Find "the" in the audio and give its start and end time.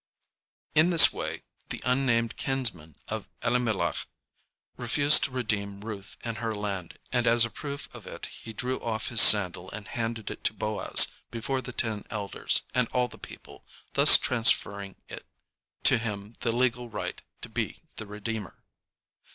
1.69-1.79, 11.61-11.71, 13.09-13.19, 16.39-16.51, 17.97-18.07